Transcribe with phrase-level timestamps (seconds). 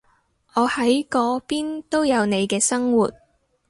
[0.55, 3.13] 你喺嗰邊都有你嘅生活